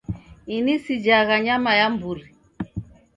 [0.55, 2.25] Ini sijagha nyama ya mburi